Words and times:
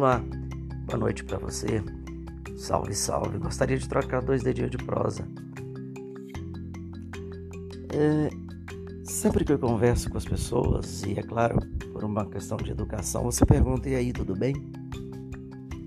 Olá, 0.00 0.24
boa 0.86 0.98
noite 0.98 1.22
para 1.24 1.36
você. 1.36 1.84
Salve, 2.56 2.94
salve. 2.94 3.36
Gostaria 3.36 3.76
de 3.76 3.86
trocar 3.86 4.22
dois 4.22 4.42
dedinhos 4.42 4.70
de 4.70 4.78
prosa. 4.78 5.28
É, 7.92 8.30
sempre 9.04 9.44
que 9.44 9.52
eu 9.52 9.58
converso 9.58 10.08
com 10.08 10.16
as 10.16 10.24
pessoas, 10.24 11.02
e 11.02 11.18
é 11.18 11.22
claro, 11.22 11.60
por 11.92 12.02
uma 12.02 12.24
questão 12.24 12.56
de 12.56 12.70
educação, 12.70 13.24
você 13.24 13.44
pergunta: 13.44 13.90
e 13.90 13.94
aí, 13.94 14.10
tudo 14.10 14.34
bem? 14.34 14.54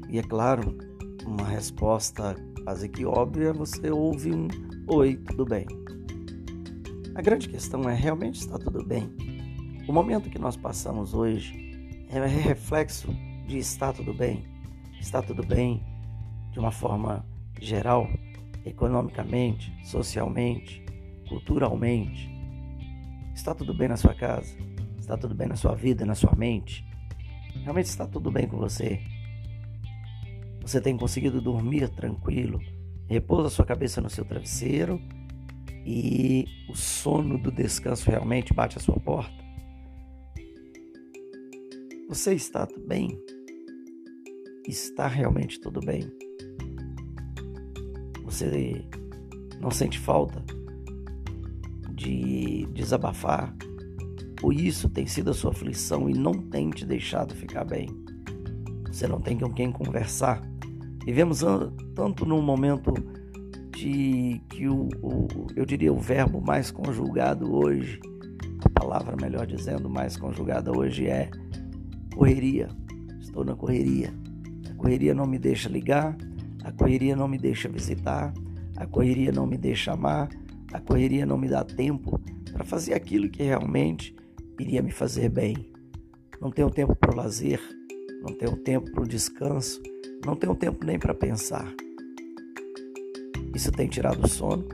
E 0.08 0.20
é 0.20 0.22
claro, 0.22 0.78
uma 1.26 1.48
resposta 1.48 2.36
quase 2.64 2.90
que 2.90 3.08
óbvia, 3.08 3.52
você 3.52 3.90
ouve 3.90 4.32
um 4.32 4.48
oi, 4.90 5.18
tudo 5.26 5.44
bem. 5.44 5.66
A 7.16 7.22
grande 7.24 7.50
questão 7.50 7.90
é: 7.90 7.96
realmente 7.96 8.42
está 8.42 8.60
tudo 8.60 8.86
bem? 8.86 9.12
O 9.88 9.92
momento 9.92 10.30
que 10.30 10.38
nós 10.38 10.56
passamos 10.56 11.16
hoje 11.16 11.52
é 12.10 12.24
reflexo 12.28 13.12
de 13.46 13.58
está 13.58 13.92
tudo 13.92 14.14
bem? 14.14 14.46
Está 15.00 15.22
tudo 15.22 15.46
bem 15.46 15.84
de 16.52 16.60
uma 16.60 16.72
forma 16.72 17.26
geral, 17.60 18.08
economicamente, 18.66 19.74
socialmente, 19.84 20.84
culturalmente? 21.28 22.30
Está 23.34 23.54
tudo 23.54 23.74
bem 23.74 23.88
na 23.88 23.98
sua 23.98 24.14
casa? 24.14 24.56
Está 25.00 25.18
tudo 25.18 25.36
bem 25.36 25.48
na 25.48 25.56
sua 25.56 25.76
vida, 25.76 26.06
na 26.06 26.16
sua 26.16 26.36
mente? 26.36 26.86
Realmente 27.64 27.88
está 27.88 28.08
tudo 28.08 28.32
bem 28.32 28.48
com 28.48 28.58
você? 28.58 29.02
Você 30.62 30.80
tem 30.80 30.96
conseguido 30.96 31.42
dormir 31.42 31.90
tranquilo? 31.90 32.62
Repousa 33.10 33.50
sua 33.50 33.66
cabeça 33.66 34.00
no 34.00 34.10
seu 34.10 34.24
travesseiro 34.24 35.02
e 35.86 36.46
o 36.70 36.76
sono 36.76 37.38
do 37.38 37.52
descanso 37.52 38.10
realmente 38.10 38.54
bate 38.54 38.78
à 38.78 38.82
sua 38.82 38.98
porta? 39.00 39.44
Você 42.08 42.34
está 42.34 42.68
bem? 42.88 43.20
Está 44.68 45.08
realmente 45.08 45.60
tudo 45.60 45.82
bem? 45.82 46.10
Você 48.24 48.86
não 49.60 49.70
sente 49.70 50.00
falta 50.00 50.42
de 51.90 52.66
desabafar? 52.68 53.54
Ou 54.42 54.54
isso 54.54 54.90
tem 54.90 55.06
sido 55.06 55.32
a 55.32 55.34
sua 55.34 55.52
aflição 55.52 56.10
e 56.10 56.14
não 56.14 56.34
tem 56.34 56.70
te 56.70 56.86
deixado 56.86 57.36
ficar 57.36 57.66
bem? 57.66 57.90
Você 58.88 59.06
não 59.06 59.20
tem 59.20 59.38
com 59.38 59.52
quem 59.52 59.70
conversar? 59.70 60.42
Vivemos 61.06 61.44
tanto 61.94 62.26
num 62.26 62.42
momento 62.42 62.94
de 63.76 64.42
que 64.50 64.70
o, 64.70 64.88
o, 65.02 65.28
eu 65.58 65.66
diria 65.66 65.92
o 65.92 66.00
verbo 66.00 66.40
mais 66.40 66.72
conjugado 66.72 67.54
hoje, 67.54 68.00
a 68.64 68.70
palavra 68.70 69.18
melhor 69.20 69.46
dizendo 69.46 69.90
mais 69.90 70.16
conjugada 70.16 70.72
hoje 70.72 71.08
é 71.08 71.30
correria. 72.16 72.70
Estou 73.20 73.44
na 73.44 73.56
correria. 73.56 74.23
A 74.84 74.86
correria 74.86 75.14
não 75.14 75.26
me 75.26 75.40
deixa 75.40 75.70
ligar, 75.70 76.18
a 76.62 76.70
correria 76.70 77.16
não 77.16 77.26
me 77.26 77.38
deixa 77.38 77.70
visitar, 77.70 78.34
a 78.76 78.86
correria 78.86 79.32
não 79.32 79.48
me 79.48 79.58
deixa 79.58 79.94
amar, 79.94 80.28
a 80.74 80.82
correria 80.82 81.26
não 81.26 81.38
me 81.38 81.48
dá 81.48 81.64
tempo 81.64 82.20
para 82.52 82.66
fazer 82.66 82.94
aquilo 82.94 83.30
que 83.30 83.44
realmente 83.44 84.14
iria 84.60 84.82
me 84.82 84.92
fazer 84.92 85.30
bem. 85.30 85.72
Não 86.42 86.52
tenho 86.52 86.70
tempo 86.70 86.94
para 86.98 87.14
o 87.14 87.16
lazer, 87.16 87.62
não 88.22 88.36
tenho 88.36 88.58
tempo 88.58 88.92
para 88.92 89.04
o 89.04 89.08
descanso, 89.08 89.82
não 90.26 90.36
tenho 90.36 90.54
tempo 90.54 90.86
nem 90.86 91.00
para 91.00 91.14
pensar. 91.14 91.74
Isso 93.56 93.72
tem 93.72 93.88
tirado 93.88 94.22
o 94.22 94.28
sono, 94.28 94.68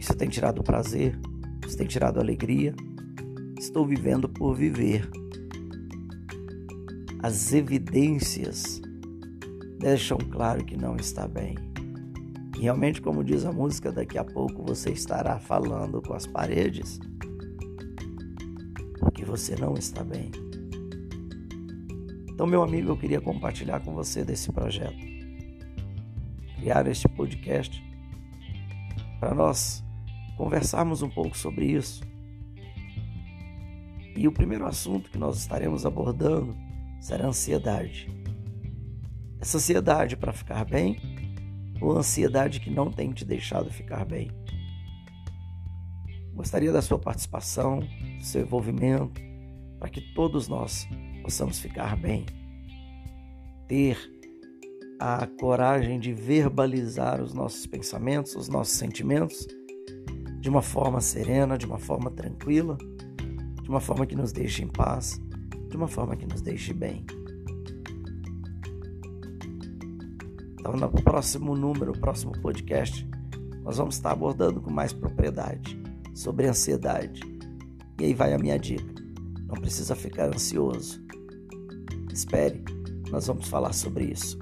isso 0.00 0.16
tem 0.16 0.28
tirado 0.28 0.58
o 0.58 0.64
prazer, 0.64 1.16
isso 1.64 1.76
tem 1.76 1.86
tirado 1.86 2.18
a 2.18 2.22
alegria. 2.22 2.74
Estou 3.56 3.86
vivendo 3.86 4.28
por 4.28 4.56
viver 4.56 5.08
as 7.22 7.52
evidências 7.52 8.82
deixam 9.82 10.16
claro 10.16 10.64
que 10.64 10.76
não 10.76 10.94
está 10.94 11.26
bem. 11.26 11.56
Realmente, 12.56 13.02
como 13.02 13.24
diz 13.24 13.44
a 13.44 13.52
música, 13.52 13.90
daqui 13.90 14.16
a 14.16 14.22
pouco 14.22 14.62
você 14.62 14.92
estará 14.92 15.40
falando 15.40 16.00
com 16.00 16.14
as 16.14 16.24
paredes 16.24 17.00
porque 19.00 19.24
você 19.24 19.56
não 19.56 19.74
está 19.74 20.04
bem. 20.04 20.30
Então, 22.30 22.46
meu 22.46 22.62
amigo, 22.62 22.90
eu 22.90 22.96
queria 22.96 23.20
compartilhar 23.20 23.80
com 23.80 23.92
você 23.92 24.24
desse 24.24 24.52
projeto. 24.52 25.04
Criar 26.56 26.86
este 26.86 27.08
podcast 27.08 27.82
para 29.18 29.34
nós 29.34 29.84
conversarmos 30.36 31.02
um 31.02 31.10
pouco 31.10 31.36
sobre 31.36 31.66
isso. 31.66 32.04
E 34.16 34.28
o 34.28 34.32
primeiro 34.32 34.64
assunto 34.64 35.10
que 35.10 35.18
nós 35.18 35.38
estaremos 35.38 35.84
abordando 35.84 36.56
será 37.00 37.26
ansiedade. 37.26 38.21
Essa 39.42 39.56
ansiedade 39.56 40.16
para 40.16 40.32
ficar 40.32 40.64
bem 40.64 40.96
ou 41.80 41.98
ansiedade 41.98 42.60
que 42.60 42.70
não 42.70 42.92
tem 42.92 43.10
te 43.10 43.24
deixado 43.24 43.72
ficar 43.72 44.04
bem? 44.04 44.30
Gostaria 46.32 46.70
da 46.70 46.80
sua 46.80 46.96
participação, 46.96 47.80
do 47.80 48.24
seu 48.24 48.42
envolvimento, 48.42 49.20
para 49.80 49.88
que 49.88 50.00
todos 50.14 50.46
nós 50.46 50.88
possamos 51.22 51.58
ficar 51.58 51.96
bem. 51.96 52.24
Ter 53.66 53.98
a 55.00 55.26
coragem 55.26 55.98
de 55.98 56.14
verbalizar 56.14 57.20
os 57.20 57.34
nossos 57.34 57.66
pensamentos, 57.66 58.36
os 58.36 58.48
nossos 58.48 58.74
sentimentos 58.74 59.44
de 60.40 60.48
uma 60.48 60.62
forma 60.62 61.00
serena, 61.00 61.58
de 61.58 61.66
uma 61.66 61.78
forma 61.78 62.12
tranquila, 62.12 62.78
de 63.60 63.68
uma 63.68 63.80
forma 63.80 64.06
que 64.06 64.14
nos 64.14 64.30
deixe 64.30 64.62
em 64.62 64.68
paz 64.68 65.20
de 65.68 65.76
uma 65.76 65.88
forma 65.88 66.14
que 66.14 66.26
nos 66.26 66.42
deixe 66.42 66.74
bem. 66.74 67.04
Então, 70.62 70.76
no 70.76 70.88
próximo 70.92 71.56
número, 71.56 71.90
próximo 71.90 72.30
podcast, 72.40 73.04
nós 73.64 73.78
vamos 73.78 73.96
estar 73.96 74.12
abordando 74.12 74.60
com 74.60 74.70
mais 74.70 74.92
propriedade 74.92 75.76
sobre 76.14 76.46
ansiedade. 76.46 77.20
E 78.00 78.04
aí 78.04 78.14
vai 78.14 78.32
a 78.32 78.38
minha 78.38 78.56
dica: 78.56 78.94
não 79.48 79.56
precisa 79.56 79.96
ficar 79.96 80.28
ansioso. 80.32 81.04
Espere, 82.12 82.64
nós 83.10 83.26
vamos 83.26 83.48
falar 83.48 83.72
sobre 83.72 84.04
isso. 84.04 84.38